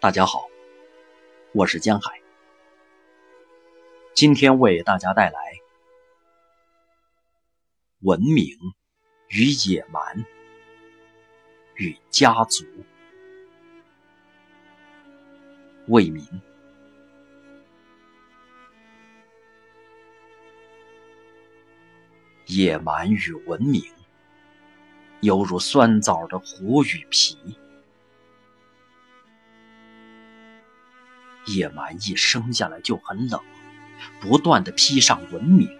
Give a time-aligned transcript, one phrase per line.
[0.00, 0.48] 大家好，
[1.52, 2.20] 我是江海，
[4.14, 5.40] 今天为大家带来
[8.02, 8.46] 文明
[9.26, 10.24] 与野蛮
[11.74, 12.64] 与家族。
[15.88, 16.24] 为民，
[22.46, 23.82] 野蛮与文明，
[25.22, 27.36] 犹如酸枣的核与皮。
[31.48, 33.40] 野蛮一生下来就很冷，
[34.20, 35.78] 不断的披上文明。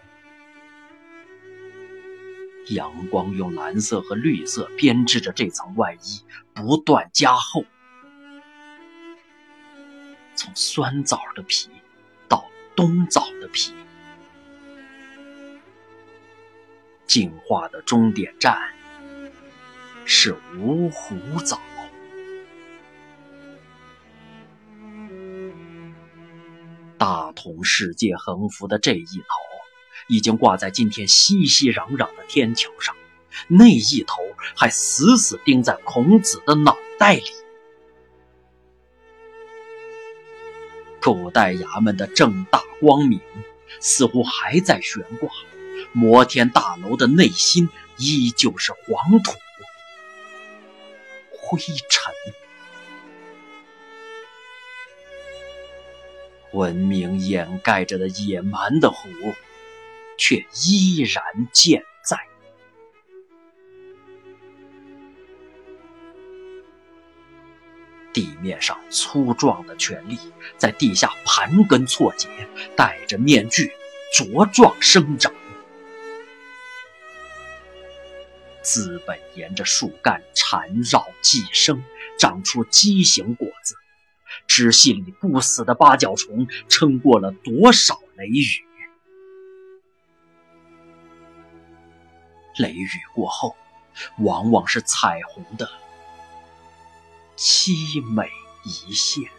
[2.71, 6.23] 阳光用蓝色和绿色编织着这层外衣，
[6.53, 7.65] 不断加厚。
[10.35, 11.71] 从酸枣的皮
[12.29, 13.73] 到冬枣的皮，
[17.07, 18.57] 进化的终点站
[20.05, 21.61] 是芜湖枣。
[26.99, 29.25] 大同世界横幅的这一头，
[30.09, 32.95] 已经挂在今天熙熙攘攘的天桥上，
[33.47, 34.17] 那一头
[34.57, 37.31] 还死死钉在孔子的脑袋里。
[41.01, 43.21] 古代衙门的正大光明，
[43.81, 45.31] 似乎还在悬挂；
[45.93, 49.33] 摩天大楼的内心，依旧是黄土、
[51.31, 52.13] 灰尘。
[56.53, 59.09] 文明掩盖着的野蛮的湖，
[60.17, 62.19] 却依然健在。
[68.13, 70.19] 地面上粗壮的权力，
[70.57, 72.29] 在地下盘根错节，
[72.75, 73.71] 戴着面具
[74.13, 75.33] 茁壮生长。
[78.63, 81.83] 资本沿着树干缠绕寄生，
[82.19, 83.48] 长出畸形果
[84.49, 84.55] 子。
[84.59, 88.65] 纸戏里不死的八角虫，撑过了多少雷雨？
[92.57, 93.55] 雷雨过后，
[94.19, 95.71] 往往是彩虹的
[97.37, 98.29] 凄美
[98.65, 99.31] 一线。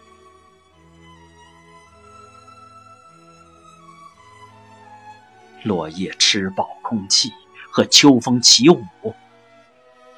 [5.64, 7.30] 落叶吃饱空气，
[7.70, 8.82] 和秋风起舞，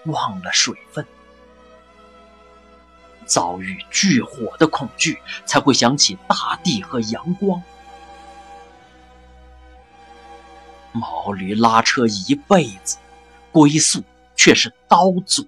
[0.05, 1.05] 忘了水分。
[3.27, 7.63] 遭遇巨火的恐惧，才会想起大地和阳光。
[10.93, 12.99] 毛驴拉车一辈子，
[13.51, 14.03] 归宿
[14.37, 15.47] 却是刀俎。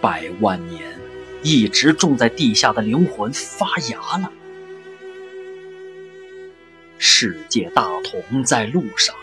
[0.00, 0.98] 百万年
[1.42, 4.32] 一直种在地下的灵魂发芽了。
[6.98, 9.14] 世界大同在路上，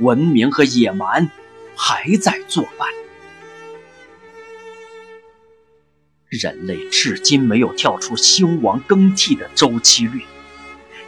[0.00, 1.30] 文明和野蛮
[1.76, 2.88] 还在作伴。
[6.36, 10.24] 人类至今没有跳出兴亡更替的周期率，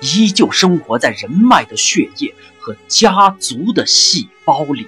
[0.00, 4.86] 依旧生活在人脉的血液和家族的细胞里。